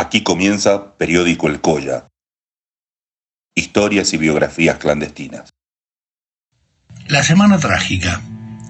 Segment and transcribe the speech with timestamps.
[0.00, 2.06] Aquí comienza Periódico El Colla.
[3.54, 5.50] Historias y biografías clandestinas.
[7.06, 8.22] La Semana Trágica.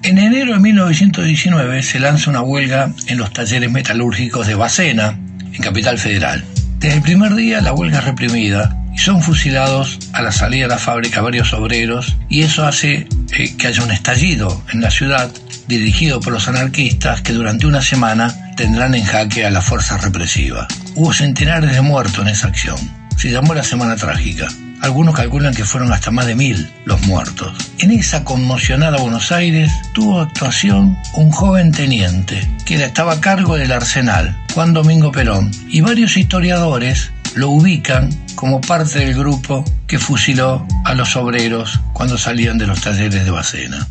[0.03, 5.17] En enero de 1919 se lanza una huelga en los talleres metalúrgicos de Bacena,
[5.53, 6.43] en Capital Federal.
[6.79, 10.73] Desde el primer día la huelga es reprimida y son fusilados a la salida de
[10.73, 13.07] la fábrica varios obreros y eso hace
[13.37, 15.31] eh, que haya un estallido en la ciudad
[15.69, 20.67] dirigido por los anarquistas que durante una semana tendrán en jaque a la fuerza represiva.
[20.93, 22.77] Hubo centenares de muertos en esa acción.
[23.15, 24.47] Se llamó la Semana Trágica.
[24.81, 27.53] Algunos calculan que fueron hasta más de mil los muertos.
[27.79, 33.71] En esa conmocionada Buenos Aires tuvo actuación un joven teniente que estaba a cargo del
[33.71, 40.65] arsenal, Juan Domingo Perón, y varios historiadores lo ubican como parte del grupo que fusiló
[40.83, 43.87] a los obreros cuando salían de los talleres de Bacena.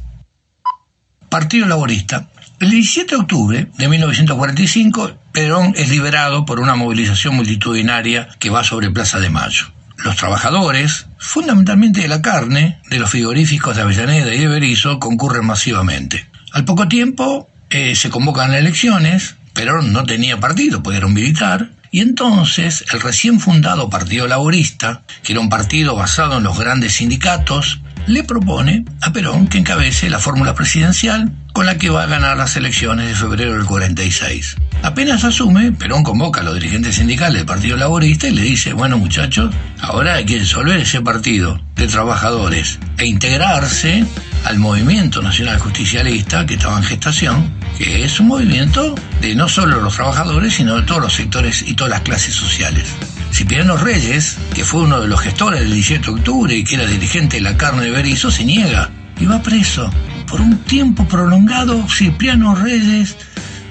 [1.31, 2.29] Partido Laborista.
[2.59, 8.65] El 17 de octubre de 1945, Perón es liberado por una movilización multitudinaria que va
[8.65, 9.67] sobre Plaza de Mayo.
[9.99, 15.47] Los trabajadores, fundamentalmente de la carne, de los frigoríficos de Avellaneda y de Berizo, concurren
[15.47, 16.27] masivamente.
[16.53, 22.01] Al poco tiempo eh, se convocan elecciones, Perón no tenía partido, pues era militar, y
[22.01, 27.81] entonces el recién fundado Partido Laborista, que era un partido basado en los grandes sindicatos,
[28.07, 32.37] le propone a Perón que encabece la fórmula presidencial con la que va a ganar
[32.37, 34.57] las elecciones de febrero del 46.
[34.83, 38.99] Apenas asume, Perón convoca a los dirigentes sindicales del Partido Laborista y le dice, bueno
[38.99, 44.05] muchachos, ahora hay que disolver ese partido de trabajadores e integrarse
[44.45, 49.81] al movimiento nacional justicialista que estaba en gestación, que es un movimiento de no solo
[49.81, 52.89] los trabajadores, sino de todos los sectores y todas las clases sociales.
[53.33, 56.87] Cipriano Reyes, que fue uno de los gestores del 17 de octubre y que era
[56.87, 59.91] dirigente de la carne de Berizo, se niega y va preso.
[60.27, 63.17] Por un tiempo prolongado, Cipriano Reyes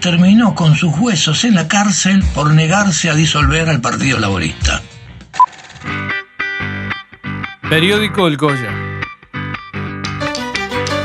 [0.01, 4.81] terminó con sus huesos en la cárcel por negarse a disolver al Partido Laborista.
[7.69, 8.89] Periódico El Goya.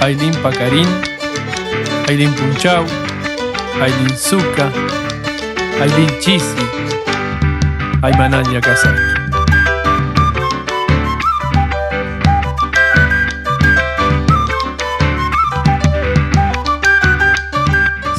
[0.01, 0.89] Ailín Pacarín,
[2.09, 2.85] Ailín Punchau,
[3.81, 4.71] Ailín Zuca,
[5.81, 6.57] Ailín Chisi,
[8.05, 8.95] Aymananya Casar.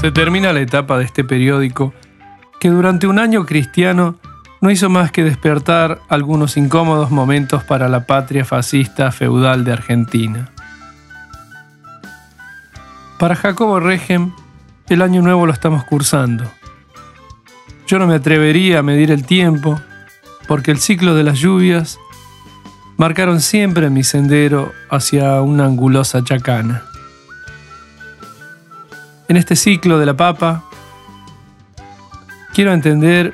[0.01, 1.93] Se termina la etapa de este periódico
[2.59, 4.15] que durante un año cristiano
[4.59, 10.49] no hizo más que despertar algunos incómodos momentos para la patria fascista feudal de Argentina.
[13.19, 14.31] Para Jacobo Regem,
[14.89, 16.51] el año nuevo lo estamos cursando.
[17.87, 19.79] Yo no me atrevería a medir el tiempo,
[20.47, 21.99] porque el ciclo de las lluvias
[22.97, 26.83] marcaron siempre mi sendero hacia una angulosa chacana.
[29.27, 30.63] En este ciclo de la papa,
[32.53, 33.33] quiero entender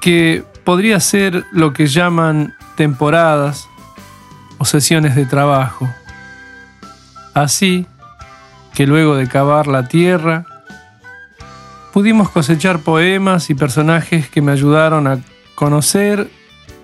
[0.00, 3.68] que podría ser lo que llaman temporadas
[4.58, 5.88] o sesiones de trabajo.
[7.34, 7.86] Así
[8.74, 10.46] que luego de cavar la tierra,
[11.92, 15.20] pudimos cosechar poemas y personajes que me ayudaron a
[15.54, 16.30] conocer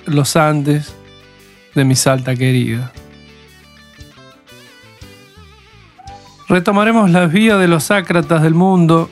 [0.06, 0.94] los Andes
[1.74, 2.92] de mi Salta querida.
[6.48, 9.10] Retomaremos las vías de los ácratas del mundo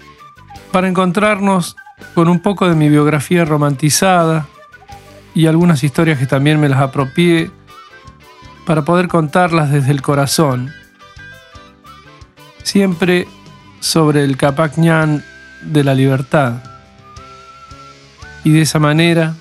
[0.70, 1.76] para encontrarnos
[2.14, 4.46] con un poco de mi biografía romantizada
[5.34, 7.50] y algunas historias que también me las apropié
[8.66, 10.72] para poder contarlas desde el corazón.
[12.62, 13.26] Siempre
[13.80, 14.78] sobre el Capac
[15.64, 16.54] de la libertad.
[18.44, 19.34] Y de esa manera,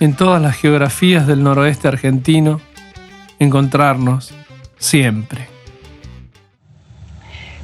[0.00, 2.60] en todas las geografías del noroeste argentino,
[3.38, 4.34] encontrarnos
[4.78, 5.48] siempre.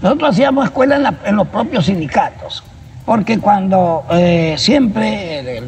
[0.02, 2.62] Nosotros hacíamos escuela en, los propios sindicatos,
[3.04, 5.62] porque cuando eh, siempre,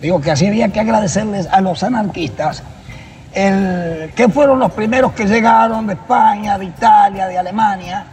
[0.00, 2.62] digo que así había que agradecerles a los anarquistas,
[3.34, 8.04] el, que fueron los primeros que llegaron de España, de Italia, de Alemania,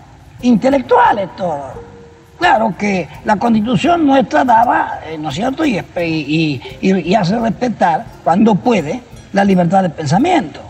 [0.41, 1.89] intelectuales todos
[2.39, 5.65] Claro que la constitución nuestra daba, eh, ¿no es cierto?
[5.65, 5.83] Y,
[6.81, 9.01] y, hace respetar, cuando puede,
[9.33, 10.61] la libertad de pensamiento.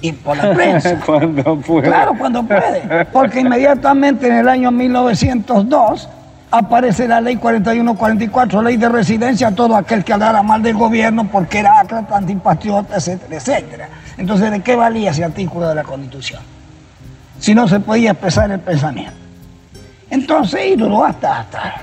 [0.00, 0.98] Y por la prensa.
[1.06, 1.88] cuando puede.
[1.88, 3.04] Claro, cuando puede.
[3.06, 6.08] Porque inmediatamente en el año 1902
[6.52, 11.58] aparece la ley 4144, ley de residencia, todo aquel que hablara mal del gobierno porque
[11.58, 13.88] era acrata, antipatriota, etcétera, etcétera.
[14.16, 16.40] Entonces, ¿de qué valía ese artículo de la constitución?
[17.40, 19.19] Si no se podía expresar el pensamiento.
[20.10, 21.82] Entonces, y duró hasta, hasta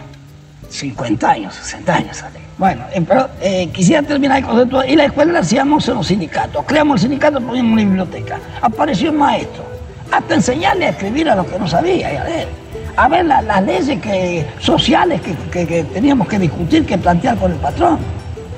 [0.69, 2.23] 50 años, 60 años.
[2.57, 4.83] Bueno, eh, pero eh, quisiera terminar el concepto.
[4.83, 6.65] Y la escuela la hacíamos en los sindicatos.
[6.65, 8.39] Creamos el sindicato, poníamos una biblioteca.
[8.61, 9.63] Apareció un maestro,
[10.11, 12.47] hasta enseñarle a escribir a los que no sabía y a leer.
[12.95, 17.99] a ver las leyes que, sociales que, teníamos que discutir, que plantear con el patrón.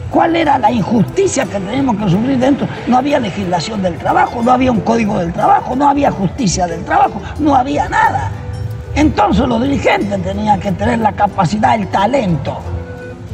[0.09, 2.67] ¿Cuál era la injusticia que teníamos que sufrir dentro?
[2.87, 6.83] No había legislación del trabajo, no había un código del trabajo, no había justicia del
[6.83, 8.31] trabajo, no había nada.
[8.95, 12.59] Entonces los dirigentes tenían que tener la capacidad, el talento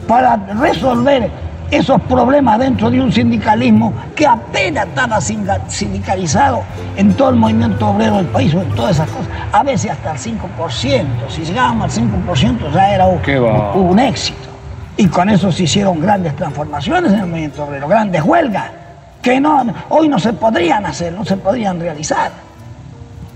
[0.08, 1.30] para resolver
[1.72, 6.62] esos problemas dentro de un sindicalismo que apenas estaba sindicalizado
[6.96, 10.18] en todo el movimiento obrero del país, en todas esas cosas, a veces hasta el
[10.18, 14.50] 5%, si llegábamos al 5% ya era un, éxito.
[14.98, 18.72] Y con eso se hicieron grandes transformaciones en el movimiento obrero, grandes huelgas,
[19.22, 22.32] que no, hoy no se podrían hacer, no se podrían realizar.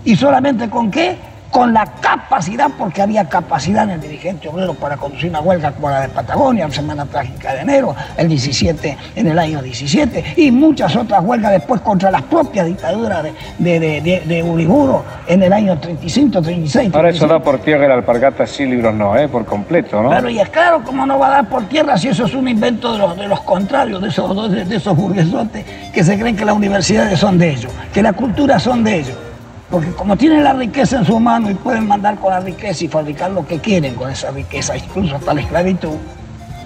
[0.06, 1.18] ¿Y solamente con qué?
[1.52, 5.90] Con la capacidad, porque había capacidad en el dirigente obrero para conducir una huelga como
[5.90, 10.52] la de Patagonia, la Semana Trágica de enero, el 17, en el año 17, y
[10.52, 13.24] muchas otras huelgas después contra las propias dictaduras
[13.58, 16.92] de, de, de, Uriburo en el año 35, 36.
[16.94, 19.28] Ahora eso da por tierra el alpargata, sí, libros no, ¿eh?
[19.28, 20.10] por completo, ¿no?
[20.10, 22.48] Claro, y es claro, ¿cómo no va a dar por tierra si eso es un
[22.48, 26.46] invento de los, de los contrarios, de esos, de esos burguesotes que se creen que
[26.46, 29.29] las universidades son de ellos, que la cultura son de ellos?
[29.70, 32.88] Porque como tienen la riqueza en su mano y pueden mandar con la riqueza y
[32.88, 35.96] fabricar lo que quieren con esa riqueza, incluso hasta la esclavitud,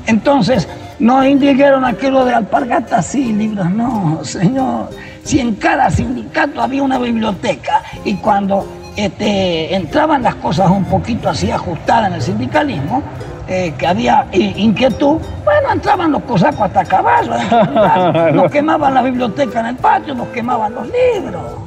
[0.06, 0.68] entonces
[1.00, 4.90] no indicaron aquello de alpargatas, sí, libros, no, señor.
[5.24, 8.66] Si en cada sindicato había una biblioteca y cuando
[8.96, 13.02] este, entraban las cosas un poquito así ajustadas en el sindicalismo,
[13.48, 17.36] eh, que había inquietud, bueno, entraban los cosacos hasta caballos,
[18.34, 21.63] nos quemaban la biblioteca en el patio, nos quemaban los libros.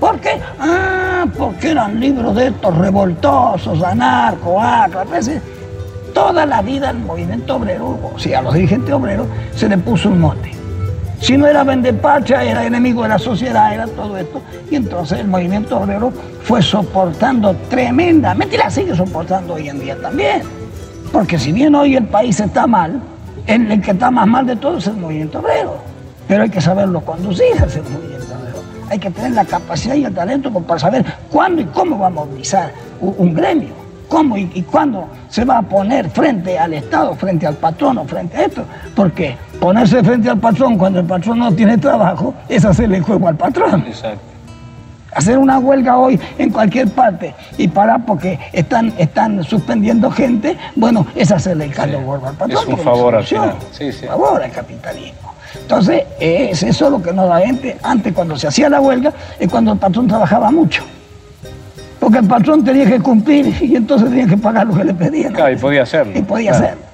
[0.00, 0.40] ¿Por qué?
[0.60, 5.04] Ah, porque eran libros de estos revoltosos, anarco, acra.
[6.14, 10.08] Toda la vida el movimiento obrero, o sea, a los dirigentes obreros, se le puso
[10.08, 10.52] un mote.
[11.20, 14.40] Si no era vendepacha, era enemigo de la sociedad, era todo esto.
[14.70, 16.12] Y entonces el movimiento obrero
[16.42, 20.42] fue soportando tremendamente, y la sigue soportando hoy en día también.
[21.12, 23.00] Porque si bien hoy el país está mal,
[23.46, 25.76] el, que está más mal de todo es el movimiento obrero.
[26.28, 28.17] Pero hay que saberlo conducir ese movimiento
[28.90, 32.10] hay que tener la capacidad y el talento para saber cuándo y cómo va a
[32.10, 33.70] movilizar un, gremio,
[34.08, 38.36] cómo y, cuándo se va a poner frente al Estado, frente al patrón o frente
[38.36, 38.64] a esto.
[38.94, 43.36] Porque ponerse frente al patrón cuando el patrón no tiene trabajo es hacerle juego al
[43.36, 43.84] patrón.
[43.86, 44.20] Exacto.
[45.14, 51.06] Hacer una huelga hoy en cualquier parte y parar porque están, están suspendiendo gente, bueno,
[51.14, 52.50] es hacerle el caldo al patrón.
[52.50, 53.54] Es un favor al final.
[53.72, 54.06] Sí, sí.
[54.06, 55.34] favor al capitalismo.
[55.54, 57.76] Entonces, es eso lo que nos da gente.
[57.82, 60.82] Antes, cuando se hacía la huelga, es cuando el patrón trabajaba mucho.
[62.00, 65.32] Porque el patrón tenía que cumplir y entonces tenía que pagar lo que le pedían.
[65.32, 66.18] Claro, y podía hacerlo.
[66.18, 66.87] Y podía hacerlo.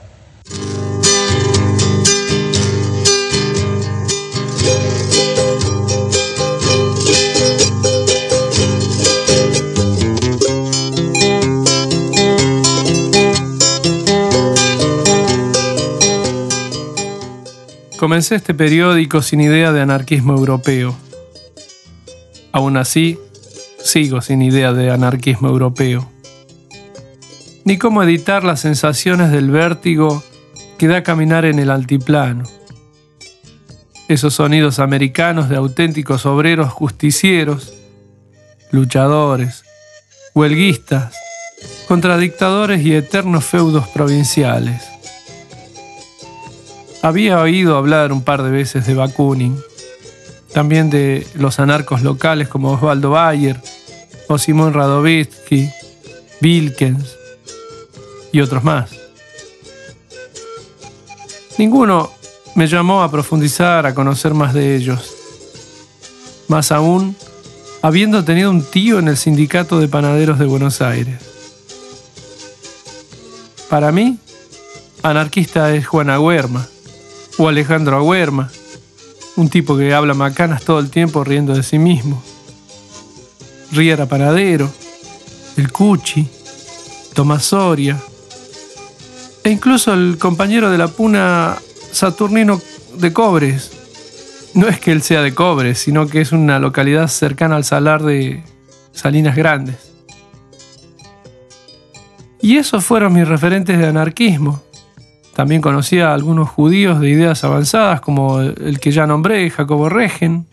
[18.04, 20.94] Comencé este periódico sin idea de anarquismo europeo.
[22.52, 23.18] Aún así,
[23.82, 26.06] sigo sin idea de anarquismo europeo.
[27.64, 30.22] Ni cómo editar las sensaciones del vértigo
[30.76, 32.44] que da caminar en el altiplano.
[34.08, 37.72] Esos sonidos americanos de auténticos obreros justicieros,
[38.70, 39.64] luchadores,
[40.34, 41.14] huelguistas,
[41.88, 44.93] contradictadores y eternos feudos provinciales
[47.04, 49.60] había oído hablar un par de veces de Bakunin,
[50.54, 53.60] también de los anarcos locales como Osvaldo Bayer
[54.26, 55.68] o Simón Radovitsky,
[56.40, 57.14] Wilkens
[58.32, 58.88] y otros más.
[61.58, 62.10] Ninguno
[62.54, 65.14] me llamó a profundizar, a conocer más de ellos.
[66.48, 67.14] Más aún,
[67.82, 71.20] habiendo tenido un tío en el sindicato de panaderos de Buenos Aires.
[73.68, 74.16] Para mí,
[75.02, 76.66] anarquista es Juana Huerma,
[77.38, 78.50] o Alejandro Agüerma,
[79.36, 82.22] un tipo que habla macanas todo el tiempo riendo de sí mismo.
[83.72, 84.70] Riera Panadero,
[85.56, 86.28] el Cuchi,
[87.14, 87.98] Tomás Soria,
[89.42, 91.56] e incluso el compañero de la puna
[91.92, 92.60] Saturnino
[92.96, 93.72] de Cobres.
[94.54, 98.02] No es que él sea de Cobres, sino que es una localidad cercana al salar
[98.02, 98.44] de
[98.92, 99.76] Salinas Grandes.
[102.40, 104.62] Y esos fueron mis referentes de anarquismo.
[105.34, 110.46] También conocía a algunos judíos de ideas avanzadas, como el que ya nombré, Jacobo Regen,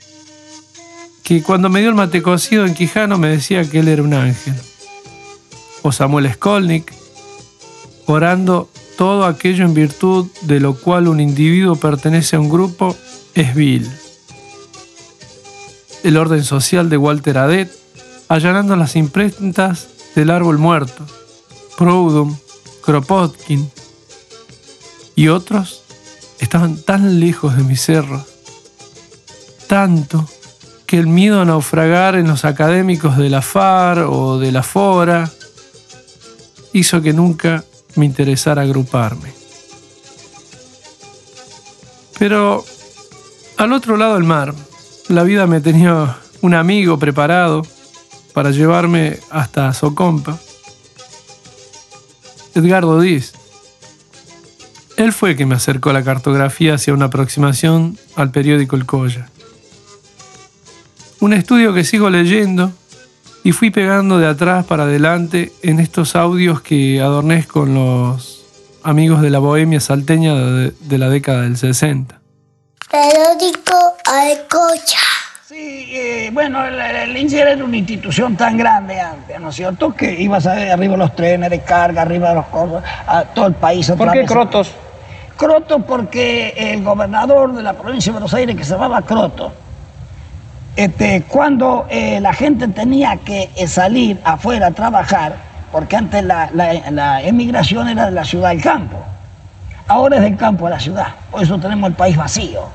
[1.24, 4.14] que cuando me dio el mate cocido en Quijano me decía que él era un
[4.14, 4.56] ángel.
[5.84, 6.92] O Samuel Skolnick,
[8.08, 12.98] orando todo aquello en virtud de lo cual un individuo pertenece a un grupo
[13.36, 13.88] es vil.
[16.04, 17.72] El orden social de Walter Adet,
[18.30, 21.06] allanando las imprentas del árbol muerto,
[21.78, 22.36] Proudhon,
[22.84, 23.70] Kropotkin
[25.22, 25.84] y otros
[26.40, 28.24] estaban tan lejos de mis cerros,
[29.68, 30.28] tanto
[30.88, 35.30] que el miedo a naufragar en los académicos de la FAR o de la FORA
[36.74, 37.63] hizo que nunca
[37.98, 39.32] me interesara agruparme.
[42.18, 42.66] Pero
[43.58, 44.56] al otro lado del mar,
[45.08, 47.62] la vida me tenía un amigo preparado
[48.34, 50.40] para llevarme hasta Socompa,
[52.56, 53.34] Edgardo Diz.
[55.01, 59.29] Él fue quien me acercó la cartografía hacia una aproximación al periódico El Colla.
[61.20, 62.72] Un estudio que sigo leyendo
[63.43, 68.46] y fui pegando de atrás para adelante en estos audios que adorné con los
[68.84, 72.22] amigos de la bohemia salteña de, de la década del 60.
[72.91, 75.01] Periódico El Colla.
[75.48, 79.96] Sí, eh, bueno, el, el INSER era una institución tan grande antes, ¿no es cierto?
[79.96, 83.24] Que ibas a ver arriba de los trenes de carga, arriba de los cosas, a
[83.24, 83.91] todo el país.
[83.98, 84.25] ¿Por qué.
[84.25, 84.72] Crotos?
[85.41, 89.51] Croto porque el gobernador de la provincia de Buenos Aires, que se llamaba Croto,
[90.75, 95.36] este, cuando eh, la gente tenía que eh, salir afuera a trabajar,
[95.71, 98.98] porque antes la, emigración era de la ciudad al campo,
[99.88, 102.65] ahora es del campo a la ciudad, por eso tenemos el país vacío,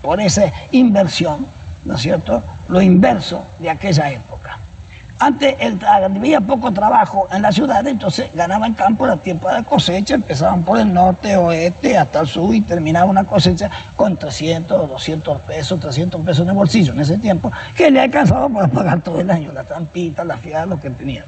[0.00, 1.46] por esa inversión,
[1.84, 2.42] ¿no es cierto?
[2.68, 4.58] Lo inverso de aquella época.
[5.20, 10.14] Antes el, había poco trabajo en la ciudad, entonces ganaban campo, era tiempo de cosecha,
[10.14, 15.40] empezaban por el norte, oeste, hasta el sur y terminaba una cosecha con 300, 200
[15.40, 19.20] pesos, 300 pesos en el bolsillo en ese tiempo, que le alcanzaba para pagar todo
[19.20, 21.24] el año, la trampita, la fiada, lo que tenían.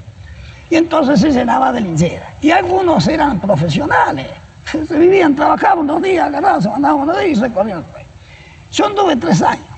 [0.71, 2.35] Y entonces se llenaba de linchera.
[2.41, 4.29] Y algunos eran profesionales,
[4.87, 8.07] se vivían, trabajaban unos días, agarraban, se mandaban unos días y recorrían el país.
[8.71, 9.70] Yo anduve tres años.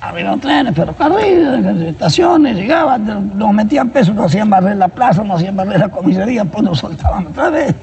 [0.00, 5.56] Había trenes, ferrocarriles, estaciones, llegaban, nos metían pesos, nos hacían barrer la plaza, nos hacían
[5.56, 7.74] barrer la comisaría, pues nos soltaban otra vez.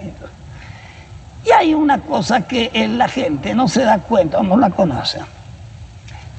[1.45, 5.19] Y hay una cosa que la gente no se da cuenta o no la conoce,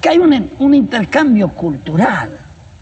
[0.01, 2.31] que hay un, un intercambio cultural,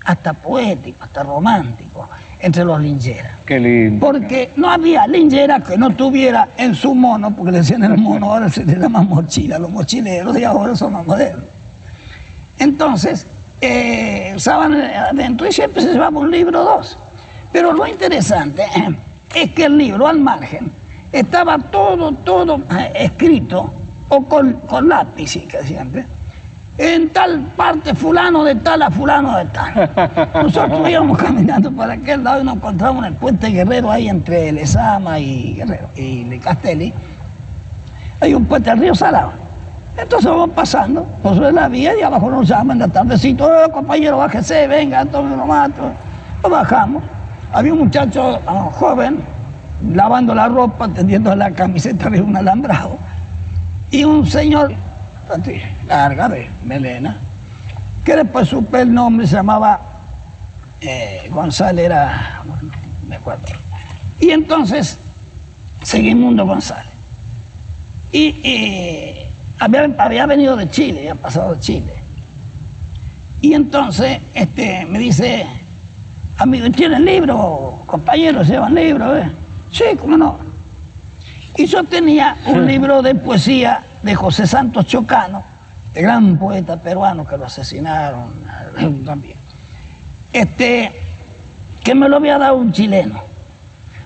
[0.06, 2.08] hasta poético, hasta romántico,
[2.40, 3.34] entre los lincheras.
[3.46, 4.06] Qué lindo.
[4.06, 8.32] Porque no había linchera que no tuviera en su mono, porque le decían el mono,
[8.32, 11.46] ahora se le llama mochila, los mochileros de ahora son más modernos.
[12.60, 13.28] Entonces,
[13.62, 16.98] eh, usaban adentro y siempre se llevaba un libro o dos.
[17.52, 18.96] Pero lo interesante eh,
[19.36, 20.72] es que el libro al margen
[21.12, 23.74] estaba todo, todo eh, escrito,
[24.10, 26.06] o con, con lápiz, que siempre,
[26.78, 29.90] en tal parte fulano de tal a fulano de tal.
[30.44, 34.52] Nosotros íbamos caminando para aquel lado y nos encontramos en el puente Guerrero ahí entre
[34.52, 36.94] Lezama y Guerrero y Castelli.
[38.20, 39.45] Hay un puente al río Salado.
[39.98, 44.18] Entonces vamos pasando por sobre la vía y abajo nos llaman de tardecito, "Eh, compañero,
[44.18, 45.72] bájese, venga, uno más.
[45.74, 45.94] tome".
[46.44, 47.04] Nos bajamos.
[47.54, 49.22] Había un muchacho ah, joven
[49.94, 52.98] lavando la ropa, tendiendo la camiseta de un alambrado.
[53.92, 54.74] Y un señor,
[55.88, 57.18] larga, de melena,
[58.04, 59.80] que después supe el nombre, se llamaba
[60.82, 62.42] eh, González, era,
[63.08, 63.48] me acuerdo.
[64.20, 65.00] Y entonces,
[65.84, 66.92] Seguimundo González.
[68.12, 68.36] Y
[69.60, 71.94] había, había venido de Chile, había pasado de Chile.
[73.42, 75.46] Y entonces este, me dice,
[76.38, 77.84] amigo, ¿tienen libro?
[77.86, 79.16] Compañeros, ¿llevan libro?
[79.18, 79.32] eh?".
[79.72, 80.38] Sí, cómo no.
[81.58, 85.44] Y yo tenía un libro de poesía de José Santos Chocano,
[85.94, 88.34] de gran poeta peruano que lo asesinaron
[89.06, 89.38] también.
[90.34, 90.92] Este,
[91.84, 93.22] que me lo había dado un chileno.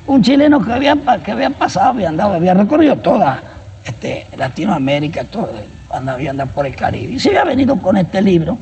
[0.06, 3.41] Un chileno que había, que había pasado, había andado, había recorrido toda
[3.89, 5.51] este, Latinoamérica, todo,
[5.91, 7.13] andaba, por el Caribe.
[7.13, 8.58] Y se había venido con este libro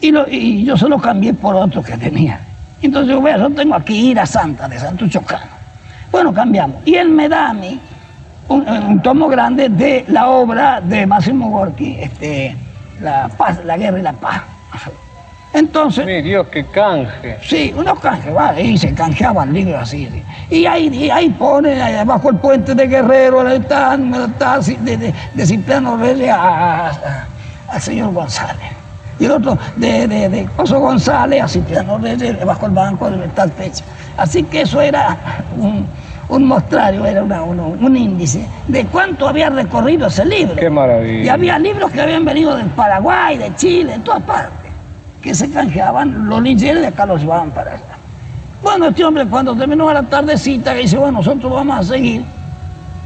[0.00, 2.40] y, yo se lo cambié por otro que tenía.
[2.82, 5.60] Entonces yo, vea, yo tengo aquí Ira Santa de Santo Chocano.
[6.10, 6.76] Bueno, cambiamos.
[6.84, 7.78] Y él me da a mí
[8.48, 12.56] un, un tomo grande de la obra de Máximo Gorki, este,
[13.00, 14.42] la, paz, la guerra y la paz.
[15.52, 17.38] Entonces, Mi Dios, qué canje.
[17.42, 18.62] Sí, unos canjes, ¿vale?
[18.62, 20.08] Y se canjeaban libros así.
[20.08, 20.22] sí.
[20.56, 25.14] Y ahí, y ahí pone, ahí abajo el puente de Guerrero, tal, sí, de, de,
[25.34, 28.70] de Cipriano Reyes al señor González.
[29.18, 33.28] Y el otro, de, de, de Coso González a Cipriano Reyes, bajo el banco de
[33.28, 33.84] tal fecha.
[34.16, 35.16] Así que eso era
[35.58, 35.84] un,
[36.28, 40.54] un mostrario, era una- un índice de cuánto había recorrido ese libro.
[40.56, 41.24] Qué maravilla.
[41.24, 44.59] Y había libros que habían venido del Paraguay, de Chile, de todas partes
[45.22, 47.82] que se canjeaban, los lincheros de acá los llevaban para allá.
[48.62, 52.22] Bueno, este hombre cuando terminó la tardecita, dice, bueno, nosotros vamos a seguir,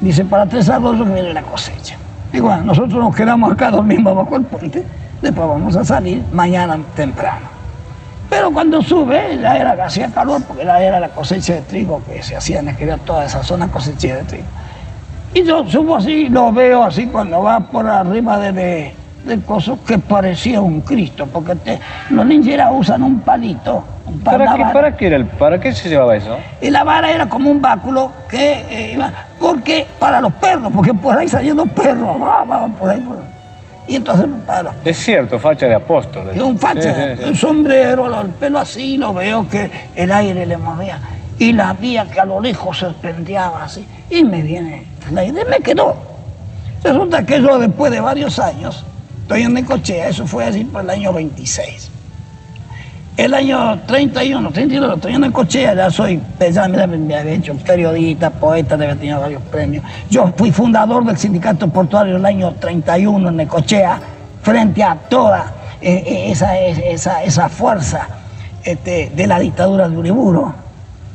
[0.01, 0.79] dice, para tres que
[1.13, 1.97] viene la cosecha.
[2.33, 4.85] Y bueno, nosotros nos quedamos acá, dormimos bajo el puente,
[5.23, 7.55] después vamos a salir mañana temprano.
[8.29, 12.21] Pero cuando sube, ya era hacía calor, porque ya era la cosecha de trigo que
[12.23, 14.45] se hacía en aquella, toda esa zona cosecha de trigo.
[15.35, 19.79] Y yo subo así, lo veo así cuando va por arriba de, de- del coso,
[19.87, 24.65] que parecía un Cristo, porque te- los ninjeras usan un palito, un pal- ¿Para qué.
[24.73, 26.37] ¿Para qué era el, para qué se llevaba eso?
[26.61, 30.93] Y la vara era como un báculo que eh, iba, porque para los perros, porque
[30.95, 32.17] por ahí salían los perros,
[32.79, 33.23] por ahí, por ahí.
[33.87, 36.31] Y entonces para Es cierto, facha de apóstol.
[36.35, 37.29] y un facha, Sí, sí, sí.
[37.31, 40.99] un sombrero, el pelo así, lo veo que el aire le movía.
[41.39, 43.87] Y la vía que a lo lejos se pendeaba así.
[44.09, 45.97] Y me viene la idea, me quedó.
[46.83, 48.85] Resulta que yo después de varios años,
[49.25, 51.91] estoy en Necochea, eso fue así por el año 26.
[53.17, 56.21] El año 31, 32, estoy en Necochea, ya soy,
[56.53, 59.83] ya me, me había hecho periodista, poeta, había tenido varios premios.
[60.11, 63.99] Yo fui fundador del sindicato portuario el año 31 en Necochea,
[64.43, 68.07] frente a toda eh, eh, esa, esa, esa fuerza
[68.63, 70.55] este, de la dictadura de Uriburo.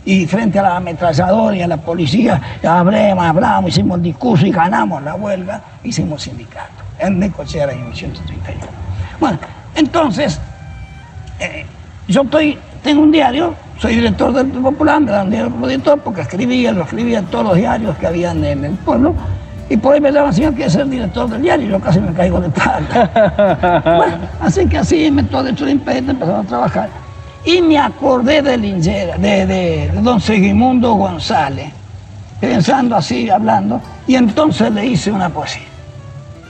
[0.04, 4.52] Y frente a la ametralladora y a la policía, hablamos, hablamos, hicimos el discurso y
[4.52, 6.89] ganamos la huelga, hicimos sindicato.
[7.00, 8.68] En Necochea el año 1931.
[9.20, 9.40] Bueno,
[9.76, 10.40] entonces,
[11.40, 11.66] eh,
[12.08, 16.22] yo estoy, tengo un diario, soy director del Popular, me dan un diario director porque
[16.22, 19.14] escribía, lo escribía en todos los diarios que habían en el pueblo.
[19.70, 22.12] Y por ahí me llaman, señor, quiere ser director del diario, y yo casi me
[22.12, 23.82] caigo de espalda.
[23.98, 26.90] bueno, así que así me todo hecho de impedimento, empezamos a trabajar.
[27.46, 31.72] Y me acordé de Lingera, de, de- de don Segimundo González,
[32.42, 35.62] pensando así, hablando, y entonces le hice una poesía,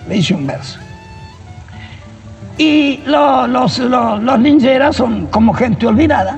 [0.10, 0.80] le hice un verso.
[2.58, 6.38] Y lo- los, los, los lingeras son como gente olvidada,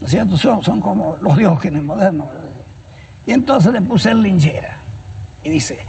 [0.00, 0.36] ¿no es cierto?
[0.36, 2.28] Son, son como los diógenes modernos.
[3.26, 4.76] Y entonces le puse el lingera.
[5.42, 5.80] Y dice,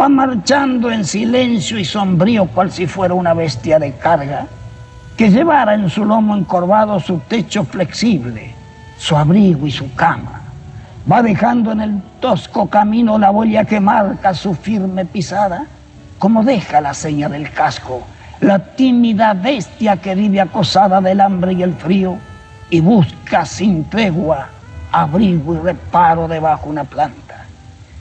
[0.00, 4.46] va marchando en silencio y sombrío cual si fuera una bestia de carga,
[5.16, 8.52] que llevara en su lomo encorvado su techo flexible,
[8.98, 10.40] su abrigo y su cama.
[11.10, 15.66] Va dejando en el tosco camino la huella que marca su firme pisada,
[16.22, 18.00] como deja la seña del casco,
[18.38, 22.16] la tímida bestia que vive acosada del hambre y el frío
[22.70, 24.46] y busca sin tregua
[24.92, 27.44] abrigo y reparo debajo una planta.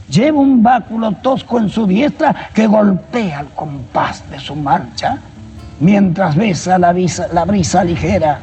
[0.08, 5.18] Lleva un báculo tosco en su diestra que golpea el compás de su marcha,
[5.80, 8.38] mientras besa la, brisa- ligera,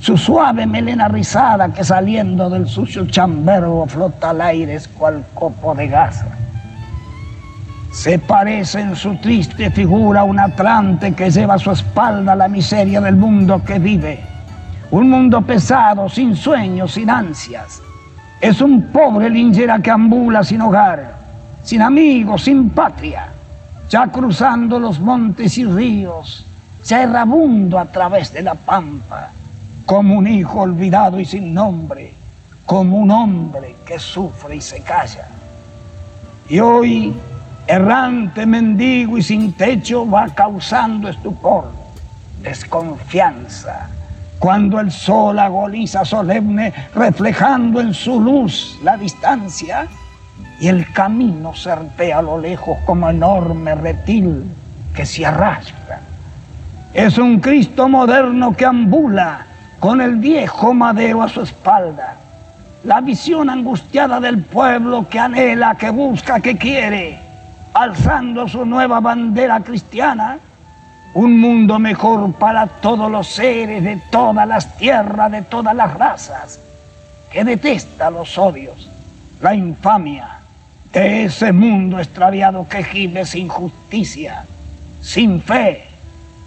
[0.00, 5.86] su suave melena rizada que saliendo del sucio chambergo flota al aire cual copo de
[5.86, 6.26] gasa.
[7.92, 12.46] Se parece en su triste figura a un atlante que lleva a su espalda la
[12.46, 14.20] miseria del mundo que vive.
[14.92, 17.82] Un mundo pesado, sin sueños, sin ansias.
[18.40, 21.14] Es un pobre lingera que ambula sin hogar,
[21.62, 23.28] sin amigos, sin patria,
[23.88, 26.46] ya cruzando los montes y ríos,
[26.84, 29.30] ya errabundo a través de la pampa,
[29.84, 32.14] como un hijo olvidado y sin nombre,
[32.64, 35.26] como un hombre que sufre y se calla.
[36.48, 37.14] Y hoy,
[37.70, 41.70] errante, mendigo y sin techo, va causando estupor,
[42.42, 43.88] desconfianza,
[44.40, 49.86] cuando el sol agoniza solemne, reflejando en su luz la distancia,
[50.58, 54.44] y el camino serpea a lo lejos como enorme reptil
[54.94, 56.00] que se arrastra.
[56.92, 59.46] Es un Cristo moderno que ambula
[59.78, 62.16] con el viejo madero a su espalda.
[62.82, 67.29] La visión angustiada del pueblo que anhela, que busca, que quiere,
[67.72, 70.38] alzando su nueva bandera cristiana,
[71.14, 76.60] un mundo mejor para todos los seres de todas las tierras, de todas las razas,
[77.30, 78.88] que detesta los odios,
[79.40, 80.40] la infamia
[80.92, 84.44] de ese mundo extraviado que gime sin justicia,
[85.00, 85.84] sin fe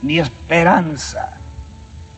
[0.01, 1.37] ni esperanza.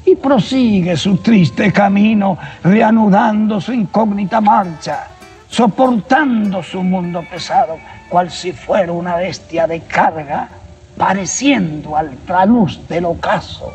[0.06, 5.08] Y prosigue su triste camino, reanudando su incógnita marcha,
[5.50, 7.78] soportando su mundo pesado,
[8.10, 10.50] cual si fuera una bestia de carga,
[10.98, 13.74] pareciendo al traluz del ocaso.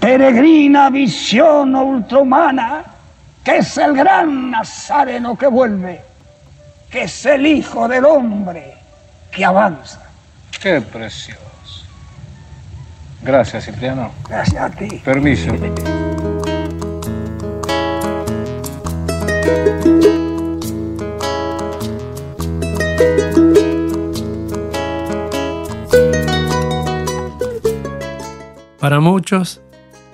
[0.00, 2.84] Peregrina visión ultrahumana,
[3.42, 6.00] que es el gran nazareno que vuelve,
[6.90, 8.74] que es el Hijo del Hombre
[9.30, 10.02] que avanza.
[10.60, 11.40] Qué precioso.
[13.22, 14.12] Gracias, Cipriano.
[14.28, 15.02] Gracias a ti.
[15.04, 15.52] Permiso.
[28.86, 29.60] Para muchos,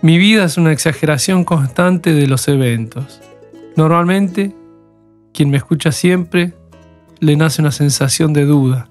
[0.00, 3.20] mi vida es una exageración constante de los eventos.
[3.76, 4.56] Normalmente,
[5.34, 6.54] quien me escucha siempre,
[7.20, 8.88] le nace una sensación de duda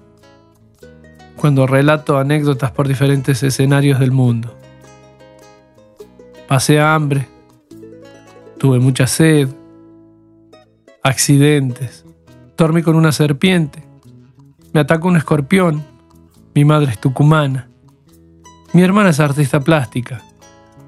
[1.34, 4.56] cuando relato anécdotas por diferentes escenarios del mundo.
[6.46, 7.26] Pasé hambre,
[8.58, 9.48] Tuve mucha sed,
[11.02, 12.04] accidentes,
[12.56, 13.82] dormí con una serpiente,
[14.72, 15.82] me atacó un escorpión,
[16.54, 17.71] mi madre es tucumana,
[18.72, 20.22] mi hermana es artista plástica,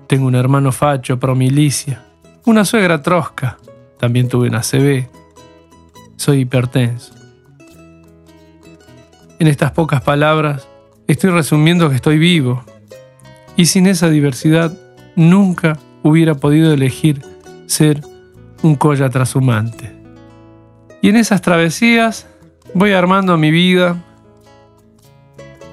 [0.07, 2.03] tengo un hermano facho, promilicia,
[2.47, 3.59] una suegra trosca,
[3.99, 5.09] también tuve una CB,
[6.17, 7.15] soy hipertenso.
[9.39, 10.67] En estas pocas palabras
[11.07, 12.65] estoy resumiendo que estoy vivo
[13.57, 14.73] y sin esa diversidad
[15.17, 17.23] nunca hubiera podido elegir
[17.67, 18.01] ser
[18.63, 19.93] un colla trashumante.
[21.03, 22.27] Y en esas travesías
[22.73, 24.03] voy armando mi vida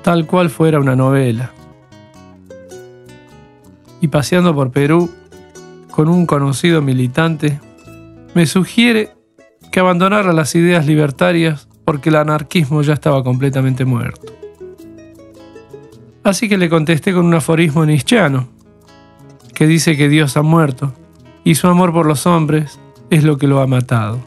[0.04, 1.54] tal cual fuera una novela.
[4.02, 5.10] Y paseando por Perú
[5.92, 7.60] con un conocido militante,
[8.34, 9.12] me sugiere
[9.72, 14.34] que abandonara las ideas libertarias porque el anarquismo ya estaba completamente muerto.
[16.24, 18.48] Así que le contesté con un aforismo nietzscheano,
[19.54, 20.94] que dice que Dios ha muerto
[21.44, 24.20] y su amor por los hombres es lo que lo ha matado.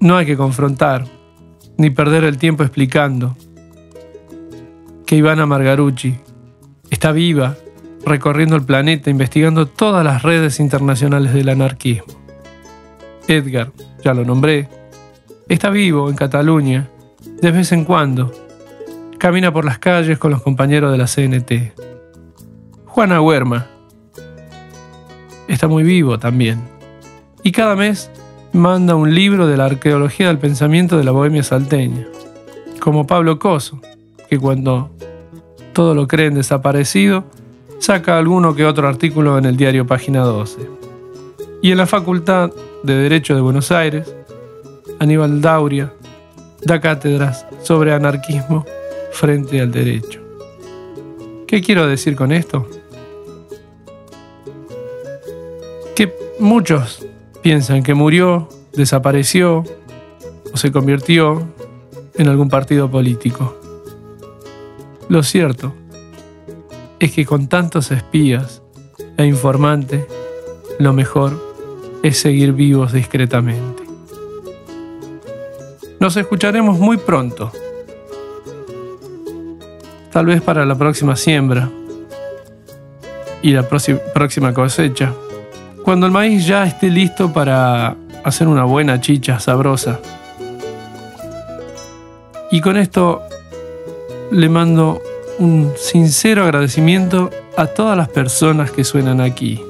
[0.00, 1.06] No hay que confrontar,
[1.76, 3.36] ni perder el tiempo explicando
[5.06, 6.16] que Ivana Margarucci
[6.90, 7.56] está viva,
[8.04, 12.06] recorriendo el planeta, investigando todas las redes internacionales del anarquismo.
[13.28, 14.68] Edgar, ya lo nombré,
[15.48, 16.88] está vivo en Cataluña,
[17.40, 18.32] de vez en cuando.
[19.18, 21.80] Camina por las calles con los compañeros de la CNT.
[22.86, 23.66] Juana Huerma
[25.48, 26.60] está muy vivo también.
[27.42, 28.10] Y cada mes
[28.52, 32.06] manda un libro de la arqueología del pensamiento de la bohemia salteña.
[32.80, 33.80] Como Pablo Coso,
[34.28, 34.93] que cuando
[35.74, 37.24] todo lo creen desaparecido,
[37.78, 40.60] saca alguno que otro artículo en el diario Página 12.
[41.60, 42.50] Y en la Facultad
[42.82, 44.14] de Derecho de Buenos Aires,
[44.98, 45.92] Aníbal Dauria
[46.62, 48.64] da cátedras sobre anarquismo
[49.12, 50.20] frente al derecho.
[51.46, 52.66] ¿Qué quiero decir con esto?
[55.94, 57.06] Que muchos
[57.42, 59.64] piensan que murió, desapareció
[60.52, 61.42] o se convirtió
[62.14, 63.63] en algún partido político.
[65.14, 65.72] Lo cierto
[66.98, 68.62] es que con tantos espías
[69.16, 70.04] e informantes,
[70.80, 71.40] lo mejor
[72.02, 73.84] es seguir vivos discretamente.
[76.00, 77.52] Nos escucharemos muy pronto,
[80.10, 81.70] tal vez para la próxima siembra
[83.40, 85.14] y la próxima cosecha,
[85.84, 90.00] cuando el maíz ya esté listo para hacer una buena chicha sabrosa.
[92.50, 93.22] Y con esto
[94.34, 95.00] le mando
[95.38, 99.62] un sincero agradecimiento a todas las personas que suenan aquí,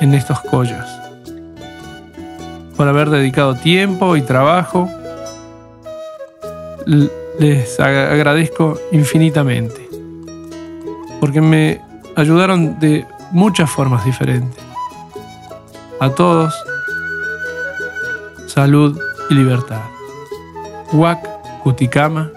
[0.00, 0.88] en estos collas,
[2.74, 4.88] por haber dedicado tiempo y trabajo.
[7.38, 9.86] Les agradezco infinitamente,
[11.20, 11.82] porque me
[12.16, 14.64] ayudaron de muchas formas diferentes.
[16.00, 16.54] A todos,
[18.46, 19.82] salud y libertad.
[20.92, 22.30] Huac, Cuticama,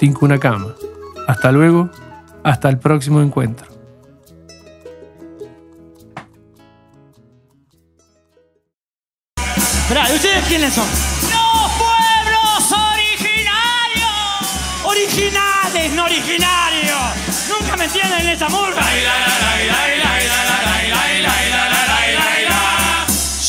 [0.00, 0.74] Tincunacama.
[1.26, 1.90] Hasta luego
[2.42, 3.74] hasta el próximo encuentro.
[10.10, 10.84] ¿y ustedes quiénes son?
[10.84, 14.04] ¡Los pueblos originarios!
[14.84, 17.00] ¡Originales, no originarios!
[17.48, 18.82] ¿Nunca me entienden en esa murga?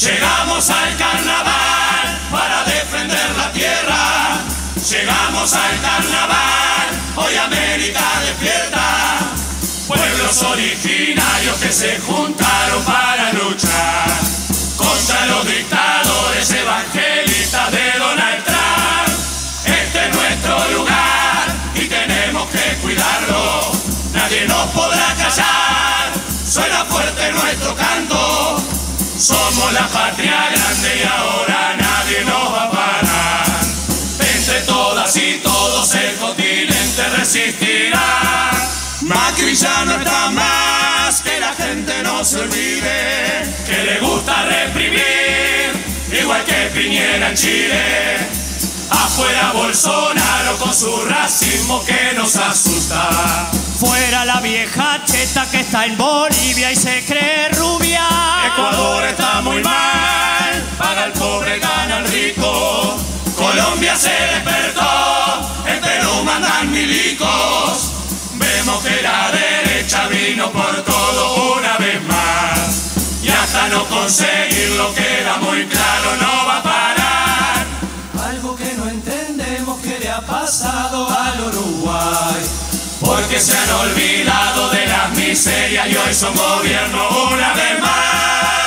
[0.06, 4.38] Llegamos al carnaval para defender la tierra.
[4.88, 9.19] Llegamos al carnaval, hoy América despierta.
[9.88, 14.08] Pueblos originarios que se juntaron para luchar
[14.75, 19.10] contra los dictadores evangelistas de Donald Trump.
[19.65, 23.71] Este es nuestro lugar y tenemos que cuidarlo.
[24.13, 26.12] Nadie nos podrá callar,
[26.51, 28.58] suena fuerte nuestro canto.
[29.19, 33.45] Somos la patria grande y ahora nadie nos va a parar.
[34.19, 36.44] Entre todas y todos el continente
[37.17, 38.51] resistirá.
[39.01, 45.71] Macri ya no está más, que la gente no se olvide, que le gusta reprimir,
[46.12, 48.17] igual que Piñera en Chile.
[48.89, 53.49] Afuera Bolsonaro con su racismo que nos asusta.
[53.80, 58.08] Fuera la vieja cheta que está en Bolivia y se cree rubia.
[58.47, 62.97] Ecuador está muy mal, paga el pobre, gana el rico.
[63.36, 65.51] Colombia se despertó,
[66.26, 67.92] mandan milicos.
[68.34, 72.92] Vemos que la derecha vino por todo una vez más.
[73.24, 77.66] Y hasta no conseguirlo queda muy claro, no va a parar.
[78.30, 82.44] Algo que no entendemos que le ha pasado al Uruguay.
[83.02, 88.64] porque se han olvidado de las miserias y hoy son gobierno una vez más.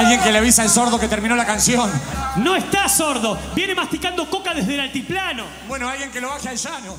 [0.00, 1.90] Alguien que le avisa al sordo que terminó la canción.
[2.36, 5.44] No está sordo, viene masticando coca desde el altiplano.
[5.68, 6.96] Bueno, alguien que lo baje al llano.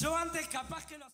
[0.00, 1.13] Yo antes capaz que lo...